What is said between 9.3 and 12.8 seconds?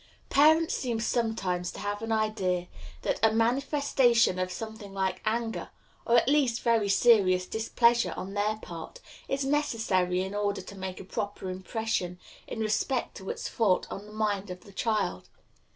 necessary in order to make a proper impression in